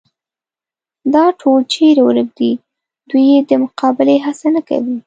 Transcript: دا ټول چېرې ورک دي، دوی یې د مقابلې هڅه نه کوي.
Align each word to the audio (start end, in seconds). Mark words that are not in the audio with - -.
دا 1.13 1.25
ټول 1.39 1.59
چېرې 1.73 2.01
ورک 2.05 2.29
دي، 2.39 2.51
دوی 3.09 3.25
یې 3.31 3.39
د 3.49 3.51
مقابلې 3.63 4.17
هڅه 4.25 4.47
نه 4.55 4.61
کوي. 4.67 4.97